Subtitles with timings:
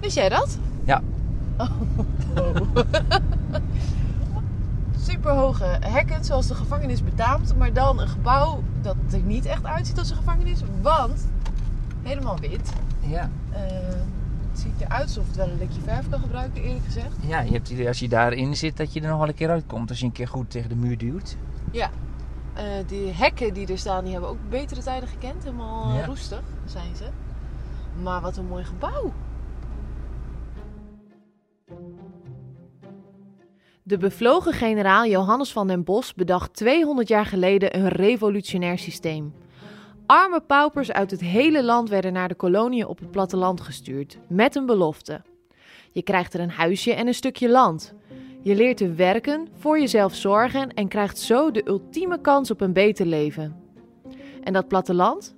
[0.00, 0.58] Wist jij dat?
[0.84, 1.02] Ja.
[5.06, 7.56] Superhoge hekken, zoals de gevangenis betaamt.
[7.56, 10.60] Maar dan een gebouw dat er niet echt uitziet als een gevangenis.
[10.82, 11.28] Want
[12.02, 12.72] helemaal wit.
[13.00, 13.30] Ja.
[13.50, 13.60] Eh,
[14.50, 17.16] het ziet eruit alsof het wel een likje verf kan gebruiken, eerlijk gezegd.
[17.20, 19.50] Ja, je hebt, idee als je daarin zit dat je er nog wel een keer
[19.50, 19.88] uitkomt.
[19.90, 21.36] Als je een keer goed tegen de muur duwt.
[21.70, 21.90] Ja.
[22.54, 25.44] Eh, die hekken die er staan, die hebben ook betere tijden gekend.
[25.44, 26.04] Helemaal Ja.
[26.04, 27.04] roestig zijn ze.
[28.02, 29.12] Maar wat een mooi gebouw.
[33.86, 39.34] De bevlogen generaal Johannes van den Bos bedacht 200 jaar geleden een revolutionair systeem.
[40.06, 44.56] Arme paupers uit het hele land werden naar de koloniën op het platteland gestuurd, met
[44.56, 45.22] een belofte.
[45.92, 47.94] Je krijgt er een huisje en een stukje land.
[48.42, 52.72] Je leert te werken, voor jezelf zorgen en krijgt zo de ultieme kans op een
[52.72, 53.56] beter leven.
[54.42, 55.36] En dat platteland?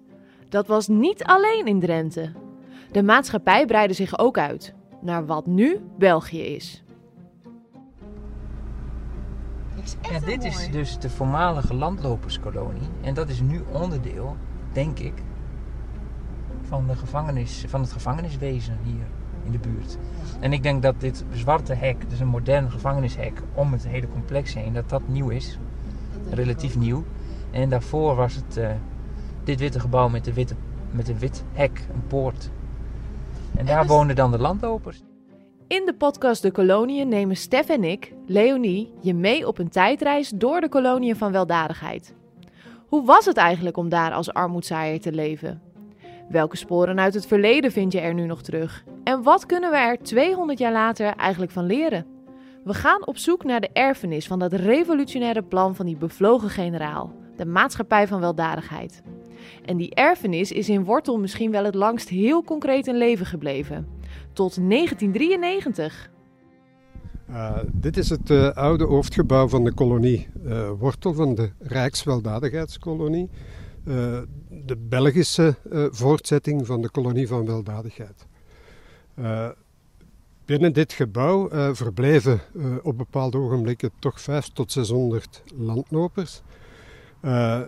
[0.48, 2.32] Dat was niet alleen in Drenthe.
[2.92, 6.82] De maatschappij breidde zich ook uit, naar wat nu België is.
[9.88, 12.88] Is echt Ja, dit is dus de voormalige landloperskolonie.
[13.00, 14.36] En dat is nu onderdeel,
[14.72, 15.22] denk ik,
[16.62, 19.06] van, de gevangenis, van het gevangeniswezen hier
[19.44, 19.98] in de buurt.
[20.40, 24.54] En ik denk dat dit zwarte hek, dus een modern gevangenishek om het hele complex
[24.54, 25.58] heen, dat dat nieuw is.
[26.30, 27.04] Relatief nieuw.
[27.50, 28.70] En daarvoor was het eh,
[29.44, 30.54] dit witte gebouw met, de witte,
[30.90, 32.50] met een wit hek, een poort.
[33.56, 35.02] En daar dus- woonden dan de landlopers.
[35.68, 40.30] In de podcast De Koloniën nemen Stef en ik, Leonie, je mee op een tijdreis
[40.34, 42.14] door de koloniën van weldadigheid.
[42.86, 45.62] Hoe was het eigenlijk om daar als armoedzaaier te leven?
[46.28, 48.84] Welke sporen uit het verleden vind je er nu nog terug?
[49.04, 52.06] En wat kunnen we er 200 jaar later eigenlijk van leren?
[52.64, 57.14] We gaan op zoek naar de erfenis van dat revolutionaire plan van die bevlogen generaal,
[57.36, 59.02] de maatschappij van weldadigheid.
[59.64, 63.97] En die erfenis is in wortel misschien wel het langst heel concreet in leven gebleven.
[64.38, 66.10] Tot 1993.
[67.30, 73.28] Uh, dit is het uh, oude hoofdgebouw van de kolonie uh, Wortel van de Rijksweldadigheidskolonie.
[73.84, 73.94] Uh,
[74.48, 75.54] de Belgische
[75.90, 78.26] voortzetting van de kolonie van weldadigheid.
[80.44, 82.40] binnen dit gebouw verbleven
[82.82, 86.42] op bepaalde ogenblikken toch 500 tot 600 landlopers.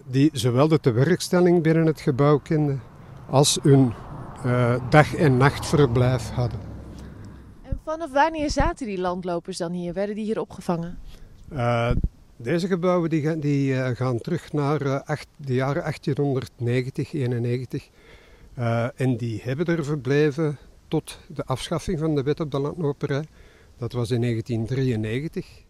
[0.06, 2.80] die zowel de tewerkstelling binnen het gebouw kenden
[3.28, 3.92] als hun
[4.88, 6.60] dag- en nachtverblijf hadden.
[7.84, 9.92] Vanaf wanneer zaten die landlopers dan hier?
[9.92, 10.98] Werden die hier opgevangen?
[11.52, 11.90] Uh,
[12.36, 17.88] deze gebouwen die gaan, die, uh, gaan terug naar uh, acht, de jaren 1890, 91.
[18.96, 20.58] en die hebben er verbleven
[20.88, 23.24] tot de afschaffing van de wet op de landloperij.
[23.76, 25.64] Dat was in 1993.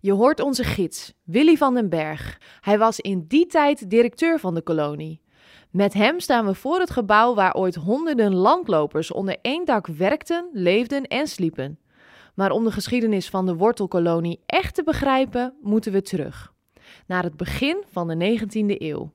[0.00, 2.38] Je hoort onze gids, Willy van den Berg.
[2.60, 5.20] Hij was in die tijd directeur van de kolonie.
[5.70, 10.48] Met hem staan we voor het gebouw waar ooit honderden landlopers onder één dak werkten,
[10.52, 11.78] leefden en sliepen.
[12.34, 16.52] Maar om de geschiedenis van de wortelkolonie echt te begrijpen, moeten we terug.
[17.06, 19.10] Naar het begin van de 19e eeuw.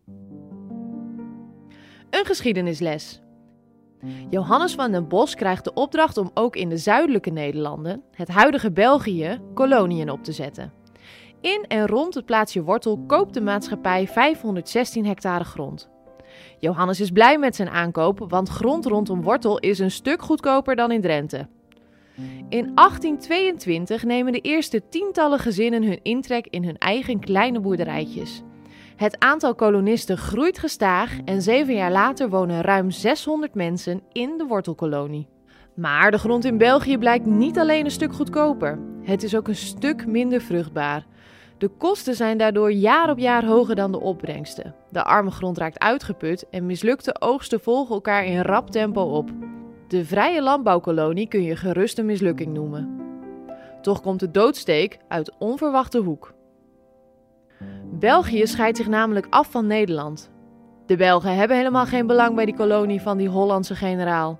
[2.09, 3.21] Een geschiedenisles.
[4.29, 8.71] Johannes van den Bos krijgt de opdracht om ook in de zuidelijke Nederlanden, het huidige
[8.71, 10.73] België, koloniën op te zetten.
[11.41, 15.93] In en rond het plaatsje Wortel koopt de maatschappij 516 hectare grond.
[16.65, 20.91] Johannes is blij met zijn aankoop, want grond rondom Wortel is een stuk goedkoper dan
[20.91, 21.47] in Drenthe.
[22.49, 28.43] In 1822 nemen de eerste tientallen gezinnen hun intrek in hun eigen kleine boerderijtjes.
[28.95, 34.45] Het aantal kolonisten groeit gestaag en zeven jaar later wonen ruim 600 mensen in de
[34.45, 35.27] wortelkolonie.
[35.75, 39.55] Maar de grond in België blijkt niet alleen een stuk goedkoper, het is ook een
[39.55, 41.05] stuk minder vruchtbaar.
[41.57, 44.75] De kosten zijn daardoor jaar op jaar hoger dan de opbrengsten.
[44.89, 49.29] De arme grond raakt uitgeput en mislukte oogsten volgen elkaar in rap tempo op.
[49.87, 53.03] De vrije landbouwkolonie kun je gerust een mislukking noemen.
[53.81, 56.33] Toch komt de doodsteek uit onverwachte hoek.
[57.91, 60.31] België scheidt zich namelijk af van Nederland.
[60.85, 64.39] De Belgen hebben helemaal geen belang bij die kolonie van die Hollandse generaal.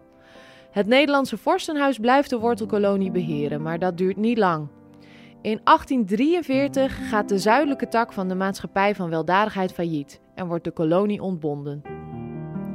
[0.71, 4.67] Het Nederlandse vorstenhuis blijft de wortelkolonie beheren, maar dat duurt niet lang.
[5.45, 10.71] In 1843 gaat de zuidelijke tak van de maatschappij van weldadigheid failliet en wordt de
[10.71, 11.81] kolonie ontbonden.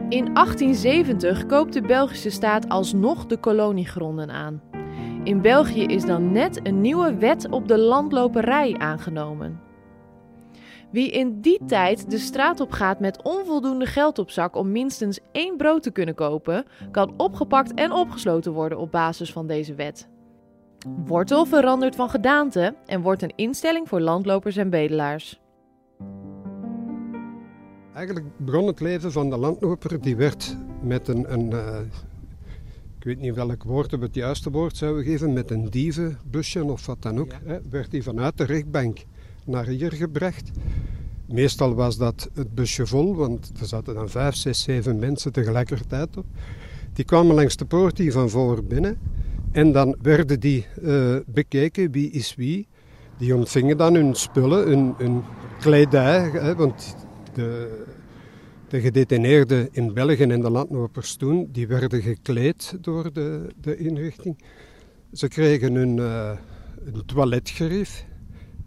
[0.08, 4.62] In 1870 koopt de Belgische staat alsnog de koloniegronden aan.
[5.24, 9.60] In België is dan net een nieuwe wet op de landloperij aangenomen.
[10.90, 15.20] Wie in die tijd de straat op gaat met onvoldoende geld op zak om minstens
[15.32, 20.08] één brood te kunnen kopen, kan opgepakt en opgesloten worden op basis van deze wet.
[20.88, 25.40] Wortel verandert van gedaante en wordt een instelling voor landlopers en bedelaars.
[27.94, 31.78] Eigenlijk begon het leven van de landloper, die werd met een, een uh,
[32.98, 36.86] ik weet niet welk woord we het juiste woord zouden geven, met een dievenbusje of
[36.86, 38.98] wat dan ook, hè, werd hij vanuit de rechtbank
[39.44, 40.50] naar hier gebracht.
[41.26, 46.16] Meestal was dat het busje vol, want er zaten dan vijf, zes, zeven mensen tegelijkertijd
[46.16, 46.24] op.
[46.92, 48.98] Die kwamen langs de poort hier van voor binnen
[49.52, 52.68] en dan werden die uh, bekeken, wie is wie.
[53.18, 55.22] Die ontvingen dan hun spullen, hun,
[55.60, 56.96] kledij, hè, want
[57.34, 57.82] de,
[58.68, 64.38] de gedetineerden in België en de landlopers toen, die werden gekleed door de, de inrichting.
[65.12, 66.30] Ze kregen hun, uh,
[66.84, 68.06] een toiletgerief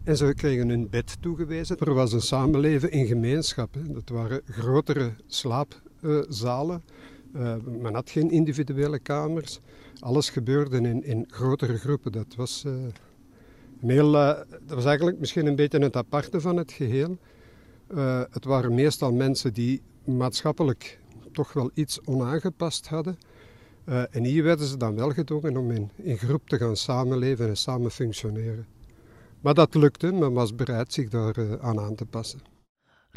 [0.03, 1.77] en ze kregen hun bed toegewezen.
[1.79, 3.74] Er was een samenleven in gemeenschap.
[3.74, 3.94] Hè.
[3.94, 6.83] Dat waren grotere slaapzalen.
[7.80, 9.59] Men had geen individuele kamers.
[10.00, 12.12] Alles gebeurde in, in grotere groepen.
[12.12, 12.74] Dat was, uh,
[13.80, 17.18] heel, dat was eigenlijk misschien een beetje het aparte van het geheel.
[18.30, 21.00] Het waren meestal mensen die maatschappelijk
[21.31, 23.18] toch wel iets onaangepast hadden.
[23.86, 27.57] En hier werden ze dan wel gedwongen om in, in groep te gaan samenleven en
[27.57, 28.65] samen functioneren.
[29.41, 32.52] Maar dat lukte, men was bereid zich daar aan aan te passen.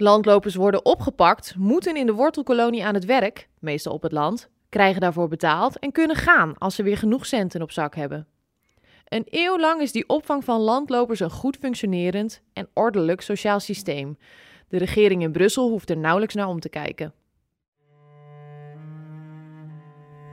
[0.01, 5.01] Landlopers worden opgepakt, moeten in de wortelkolonie aan het werk, meestal op het land, krijgen
[5.01, 8.27] daarvoor betaald en kunnen gaan als ze weer genoeg centen op zak hebben.
[9.09, 14.19] Een eeuw lang is die opvang van landlopers een goed functionerend en ordelijk sociaal systeem,
[14.69, 17.15] de regering in Brussel hoeft er nauwelijks naar om te kijken.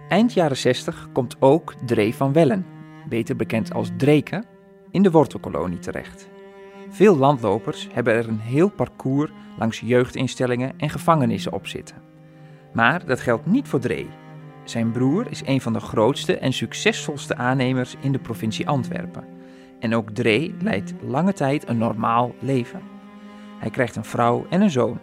[0.07, 2.65] Eind jaren 60 komt ook Dree van Wellen,
[3.09, 4.45] beter bekend als Dreken,
[4.91, 6.31] in de wortelkolonie terecht.
[6.89, 11.95] Veel landlopers hebben er een heel parcours langs jeugdinstellingen en gevangenissen op zitten.
[12.73, 14.09] Maar dat geldt niet voor Dree.
[14.63, 19.23] Zijn broer is een van de grootste en succesvolste aannemers in de provincie Antwerpen.
[19.79, 22.81] En ook Dree leidt lange tijd een normaal leven.
[23.59, 24.99] Hij krijgt een vrouw en een zoon.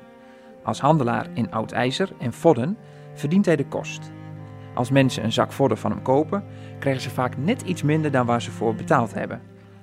[0.63, 2.77] Als handelaar in oud ijzer en vodden
[3.15, 4.11] verdient hij de kost.
[4.75, 6.45] Als mensen een zak vodden van hem kopen,
[6.79, 9.41] krijgen ze vaak net iets minder dan waar ze voor betaald hebben.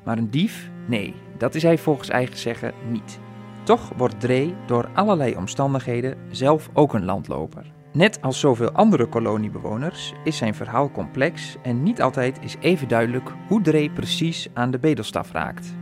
[0.08, 0.70] Maar een dief?
[0.86, 3.20] Nee, dat is hij volgens eigen zeggen niet.
[3.64, 7.72] Toch wordt Dree door allerlei omstandigheden zelf ook een landloper.
[7.94, 13.32] Net als zoveel andere koloniebewoners is zijn verhaal complex en niet altijd is even duidelijk
[13.48, 15.76] hoe Dree precies aan de bedelstaf raakt.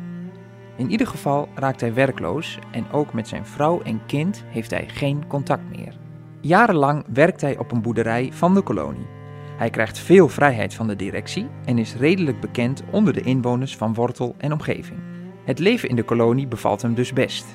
[0.75, 4.87] In ieder geval raakt hij werkloos en ook met zijn vrouw en kind heeft hij
[4.87, 5.97] geen contact meer.
[6.41, 9.14] Jarenlang werkt hij op een boerderij van de kolonie.
[9.57, 13.93] Hij krijgt veel vrijheid van de directie en is redelijk bekend onder de inwoners van
[13.93, 14.99] Wortel en omgeving.
[15.45, 17.45] Het leven in de kolonie bevalt hem dus best.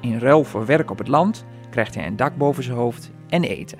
[0.00, 3.42] In ruil voor werk op het land krijgt hij een dak boven zijn hoofd en
[3.42, 3.78] eten.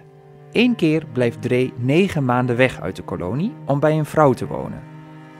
[0.52, 4.46] Eén keer blijft Dree negen maanden weg uit de kolonie om bij een vrouw te
[4.46, 4.82] wonen.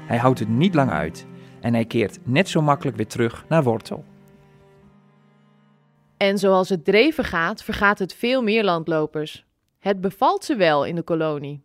[0.07, 1.27] Hij houdt het niet lang uit
[1.61, 4.05] en hij keert net zo makkelijk weer terug naar Wortel.
[6.17, 9.47] En zoals het dreven gaat, vergaat het veel meer landlopers.
[9.79, 11.63] Het bevalt ze wel in de kolonie.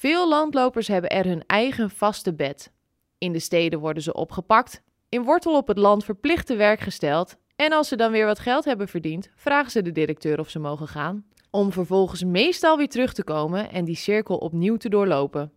[0.00, 2.70] Veel landlopers hebben er hun eigen vaste bed.
[3.18, 7.36] In de steden worden ze opgepakt, in Wortel op het land verplicht te werk gesteld
[7.56, 10.58] en als ze dan weer wat geld hebben verdiend, vragen ze de directeur of ze
[10.58, 11.24] mogen gaan.
[11.50, 15.52] Om vervolgens meestal weer terug te komen en die cirkel opnieuw te doorlopen.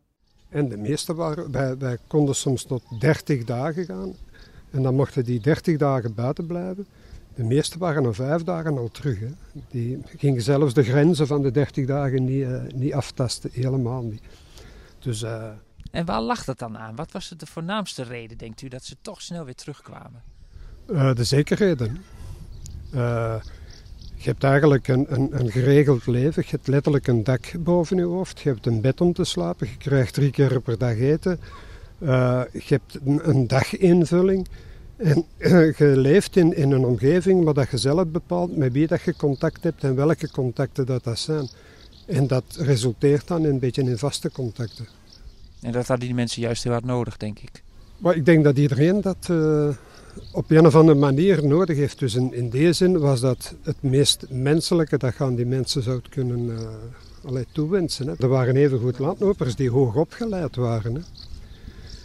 [0.49, 4.15] En de meeste waren, wij, konden soms tot 30 dagen gaan.
[4.71, 6.87] En dan mochten die 30 dagen buiten blijven.
[7.35, 9.19] De meeste waren na vijf dagen al terug.
[9.19, 9.31] Hè.
[9.69, 14.21] Die gingen zelfs de grenzen van de 30 dagen niet, uh, niet aftasten, helemaal niet.
[14.99, 15.49] Dus, uh,
[15.91, 16.95] en waar lag dat dan aan?
[16.95, 20.21] Wat was de voornaamste reden, denkt u, dat ze toch snel weer terugkwamen?
[20.89, 21.97] Uh, de zekerheden.
[24.15, 26.43] Je hebt eigenlijk een, een, een, geregeld leven.
[26.45, 28.39] Je hebt letterlijk een dak boven je hoofd.
[28.39, 29.67] Je hebt een bed om te slapen.
[29.67, 31.39] Je krijgt drie keer per dag eten.
[31.99, 34.47] Je hebt een, een daginvulling.
[35.03, 38.87] En uh, je leeft in, in een omgeving waar dat je zelf bepaalt met wie
[38.87, 41.47] dat je contact hebt en welke contacten dat, dat zijn.
[42.05, 44.87] En dat resulteert dan een beetje in vaste contacten.
[45.61, 47.63] En dat hadden die mensen juist heel hard nodig, denk ik.
[47.97, 49.27] Maar ik denk dat iedereen dat...
[49.31, 49.69] Uh,
[50.31, 51.99] op een of andere manier nodig heeft.
[51.99, 55.83] Dus in, in die zin was dat het meest menselijke dat je aan die mensen
[55.83, 56.39] zou kunnen
[57.31, 58.07] uh, toewensen.
[58.07, 58.13] Hè.
[58.17, 60.95] Er waren evengoed landlopers die hoog opgeleid waren.
[60.95, 61.01] Hè.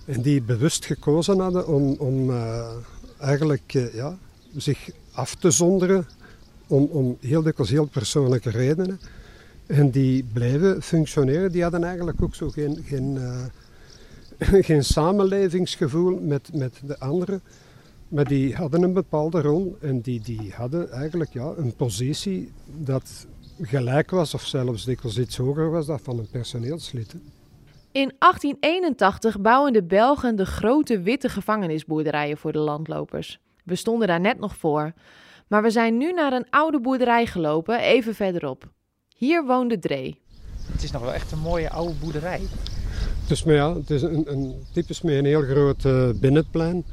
[0.09, 2.71] En die bewust gekozen hadden om, om uh,
[3.19, 4.19] eigenlijk uh, ja,
[4.57, 6.07] zich af te zonderen
[6.67, 9.01] om, om heel dikwijls heel persoonlijke redenen.
[9.67, 11.53] En die bleven functioneren.
[11.53, 13.45] Die hadden eigenlijk ook zo geen, geen, uh,
[14.69, 17.41] geen samenlevingsgevoel met, met de anderen.
[18.09, 23.27] Maar die hadden een bepaalde rol en die, die hadden eigenlijk ja, een positie dat
[23.61, 27.15] gelijk was of zelfs dikwijls iets hoger was dan van een personeelslid.
[27.93, 33.39] In 1881 bouwen de Belgen de grote witte gevangenisboerderijen voor de landlopers.
[33.65, 34.93] We stonden daar net nog voor.
[35.49, 38.71] Maar we zijn nu naar een oude boerderij gelopen, even verderop.
[39.17, 40.21] Hier woonde Dree.
[40.73, 42.41] Het is nog wel echt een mooie oude boerderij.
[43.29, 46.85] Dus maar ja, het is een, een typisch met een heel groot uh, binnenplein.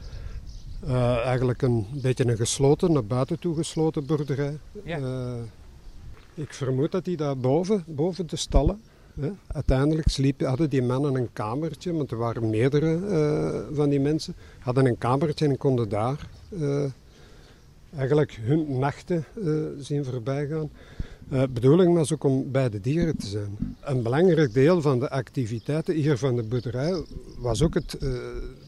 [0.87, 4.57] Uh, eigenlijk een beetje een gesloten, naar buiten toe gesloten boerderij.
[4.83, 4.97] Ja.
[4.97, 5.33] Uh,
[6.33, 8.81] ik vermoed dat die daar boven, boven de stallen,
[9.47, 14.85] uiteindelijk hadden die mannen een kamertje, want er waren meerdere uh, van die mensen, hadden
[14.85, 16.27] een kamertje en konden daar
[17.95, 19.25] eigenlijk hun nachten
[19.79, 20.69] zien voorbijgaan.
[21.29, 23.77] De bedoeling was ook om bij de dieren te zijn.
[23.81, 27.03] Een belangrijk deel van de activiteiten hier van de boerderij
[27.37, 27.97] was ook het,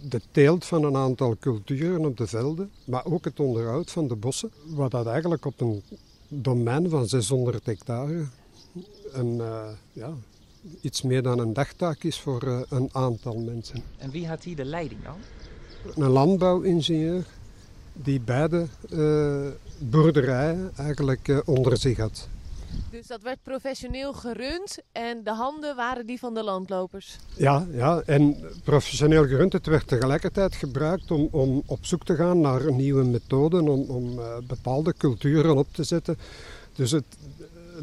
[0.09, 4.15] de teelt van een aantal culturen op de velden, maar ook het onderhoud van de
[4.15, 5.81] bossen, wat dat eigenlijk op een
[6.27, 8.25] domein van 600 hectare
[9.11, 9.41] een,
[9.93, 10.13] ja,
[10.81, 13.83] iets meer dan een dagtaak is voor een aantal mensen.
[13.97, 15.17] En wie had hier de leiding dan?
[16.03, 17.25] Een landbouwingenieur
[17.93, 18.67] die beide
[19.79, 22.27] boerderijen eigenlijk onder zich had.
[22.89, 27.17] Dus dat werd professioneel gerund en de handen waren die van de landlopers?
[27.35, 29.53] Ja, ja en professioneel gerund.
[29.53, 34.19] Het werd tegelijkertijd gebruikt om, om op zoek te gaan naar nieuwe methoden, om, om
[34.19, 36.17] uh, bepaalde culturen op te zetten.
[36.75, 37.05] Dus het,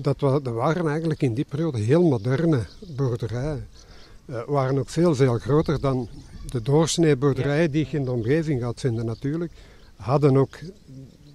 [0.01, 3.67] dat, waren eigenlijk in die periode heel moderne boerderijen.
[4.27, 6.09] Uh, waren ook veel, veel groter dan
[6.49, 9.53] de doorsnee boerderijen die je in de omgeving gaat vinden natuurlijk.
[9.97, 10.59] Hadden ook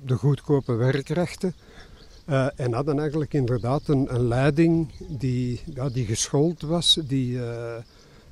[0.06, 1.54] de goedkope werkrechten.
[2.30, 7.74] Uh, en hadden eigenlijk inderdaad een, een leiding die, ja, die geschoold was, die uh,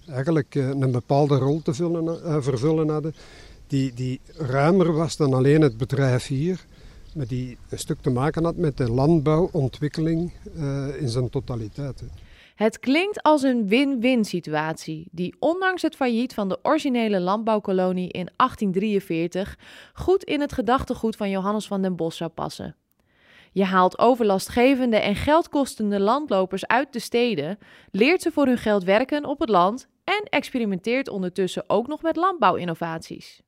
[0.09, 3.15] eigenlijk een bepaalde rol te vullen, vervullen hadden,
[3.67, 6.65] die, die ruimer was dan alleen het bedrijf hier,
[7.17, 10.33] maar die een stuk te maken had met de landbouwontwikkeling
[10.99, 12.03] in zijn totaliteit.
[12.55, 18.29] Het klinkt als een win-win situatie, die ondanks het failliet van de originele landbouwkolonie in
[18.35, 19.57] 1843
[19.93, 22.75] goed in het gedachtegoed van Johannes van den Bos zou passen.
[23.51, 27.57] Je haalt overlastgevende en geldkostende landlopers uit de steden,
[27.91, 32.15] leert ze voor hun geld werken op het land en experimenteert ondertussen ook nog met
[32.15, 33.41] landbouwinnovaties.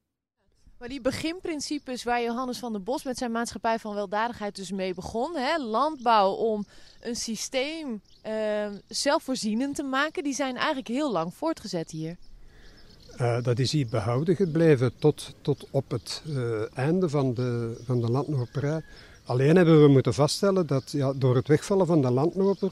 [0.79, 4.93] Maar die beginprincipes waar Johannes van der Bos met zijn maatschappij van weldadigheid dus mee
[4.93, 6.65] begon, hè, landbouw om
[7.01, 12.17] een systeem uh, zelfvoorzienend te maken, die zijn eigenlijk heel lang voortgezet hier.
[13.21, 18.01] Uh, dat is hier behouden gebleven tot, tot op het uh, einde van de, van
[18.01, 18.81] de landloperij.
[19.25, 22.71] Alleen hebben we moeten vaststellen dat ja, door het wegvallen van de landloper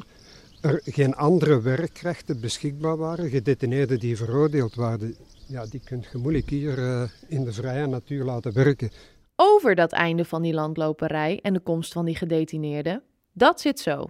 [0.62, 3.30] er geen andere werkkrachten beschikbaar waren.
[3.30, 5.16] Gedetineerden die veroordeeld waren,
[5.48, 8.92] ja, die kun je moeilijk hier uh, in de vrije natuur laten werken.
[9.36, 14.10] Over dat einde van die landloperij en de komst van die gedetineerden, dat zit zo.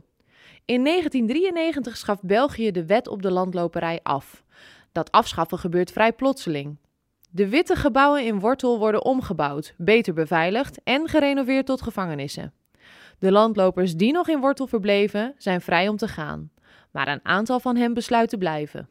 [0.66, 4.44] In 1993 schaft België de wet op de landloperij af.
[4.92, 6.78] Dat afschaffen gebeurt vrij plotseling.
[7.30, 12.54] De witte gebouwen in Wortel worden omgebouwd, beter beveiligd en gerenoveerd tot gevangenissen.
[13.20, 16.52] De landlopers die nog in Wortel verbleven zijn vrij om te gaan,
[16.92, 18.90] maar een aantal van hen besluit te blijven.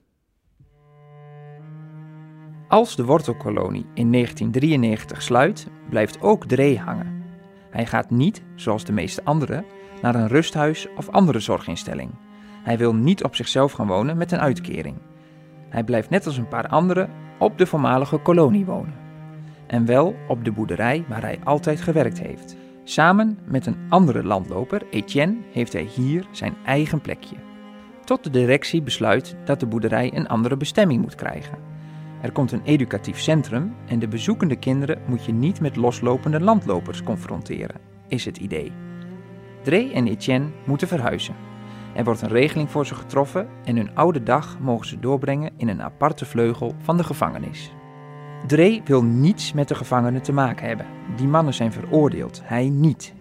[2.69, 7.25] Als de wortelkolonie in 1993 sluit, blijft ook Dree hangen.
[7.71, 9.65] Hij gaat niet, zoals de meeste anderen,
[10.03, 12.11] naar een rusthuis of andere zorginstelling.
[12.63, 14.97] Hij wil niet op zichzelf gaan wonen met een uitkering.
[15.69, 18.95] Hij blijft net als een paar anderen op de voormalige kolonie wonen.
[19.67, 22.57] En wel op de boerderij waar hij altijd gewerkt heeft.
[22.85, 27.37] Samen met een andere landloper, Etienne, heeft hij hier zijn eigen plekje.
[28.05, 31.76] Tot de directie besluit dat de boerderij een andere bestemming moet krijgen.
[32.21, 37.03] Er komt een educatief centrum en de bezoekende kinderen moet je niet met loslopende landlopers
[37.03, 38.73] confronteren, is het idee.
[39.63, 41.35] Dree en Etienne moeten verhuizen.
[41.95, 45.69] Er wordt een regeling voor ze getroffen en hun oude dag mogen ze doorbrengen in
[45.69, 47.75] een aparte vleugel van de gevangenis.
[48.47, 50.87] Dree wil niets met de gevangenen te maken hebben.
[51.17, 53.15] Die mannen zijn veroordeeld, hij niet.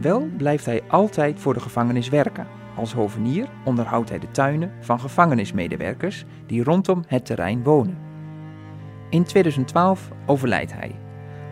[0.00, 2.46] Wel blijft hij altijd voor de gevangenis werken.
[2.76, 8.07] Als hovenier onderhoudt hij de tuinen van gevangenismedewerkers die rondom het terrein wonen.
[9.10, 10.94] In 2012 overlijdt hij.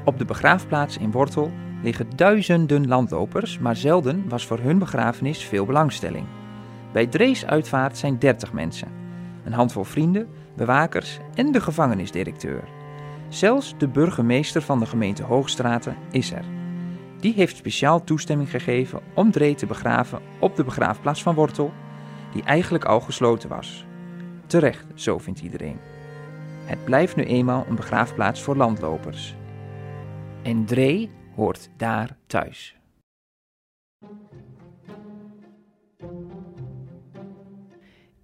[0.04, 5.66] Op de begraafplaats in Wortel liggen duizenden landlopers, maar zelden was voor hun begrafenis veel
[5.66, 6.26] belangstelling.
[6.92, 8.88] Bij Drees uitvaart zijn 30 mensen.
[9.44, 12.64] Een handvol vrienden, bewakers en de gevangenisdirecteur.
[13.28, 16.44] Zelfs de burgemeester van de gemeente Hoogstraten is er.
[17.20, 21.72] Die heeft speciaal toestemming gegeven om Dree te begraven op de begraafplaats van Wortel,
[22.32, 23.86] die eigenlijk al gesloten was.
[24.46, 25.95] Terecht, zo vindt iedereen.
[26.66, 29.35] Het blijft nu eenmaal een begraafplaats voor landlopers.
[30.42, 32.76] En Dree hoort daar thuis.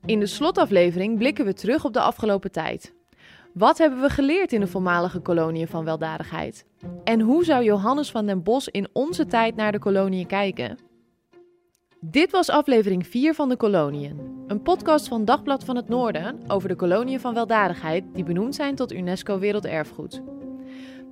[0.05, 2.95] In de slotaflevering blikken we terug op de afgelopen tijd.
[3.55, 6.67] Wat hebben we geleerd in de voormalige koloniën van weldadigheid?
[7.05, 10.79] En hoe zou Johannes van den Bos in onze tijd naar de koloniën kijken?
[12.05, 14.45] Dit was aflevering 4 van de Koloniën.
[14.47, 18.75] Een podcast van Dagblad van het Noorden over de koloniën van weldadigheid die benoemd zijn
[18.75, 20.23] tot UNESCO Werelderfgoed.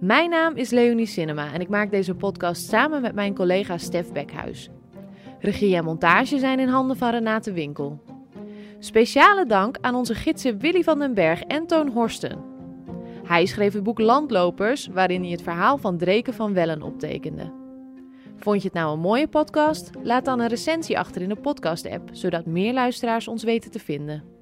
[0.01, 4.13] Mijn naam is Leonie Cinema en ik maak deze podcast samen met mijn collega Stef
[4.13, 4.71] Bekhuis.
[5.41, 8.03] Regie en montage zijn in handen van Renate Winkel.
[8.79, 12.39] Speciale dank aan onze gidsen Willy van den Berg en Toon Horsten.
[13.25, 17.60] Hij schreef het boek Landlopers, waarin hij het verhaal van Dreken van Wellen optekende.
[18.41, 19.91] Vond je het nou een mooie podcast?
[20.03, 24.40] Laat dan een recensie achter in de podcast-app, zodat meer luisteraars ons weten te vinden.